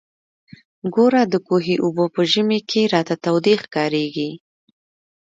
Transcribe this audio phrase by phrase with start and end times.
[0.95, 4.31] ګوره د کوهي اوبه په ژمي کښې راته تودې ښکارېږي.